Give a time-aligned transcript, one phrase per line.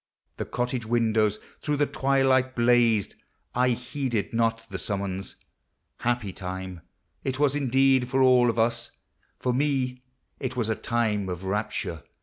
[0.37, 3.13] The cottage windows through the twilight blazed,
[3.53, 5.35] I heeded not the summons.
[5.99, 6.81] Happy time
[7.23, 8.89] It was indeed for all of us;
[9.37, 10.01] for me
[10.39, 12.01] It was a time of rapture!